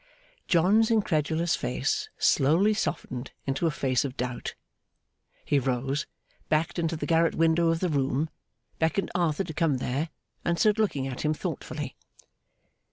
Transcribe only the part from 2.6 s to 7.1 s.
softened into a face of doubt. He rose, backed into the